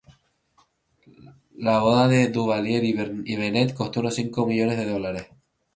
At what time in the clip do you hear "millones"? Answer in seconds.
4.47-4.77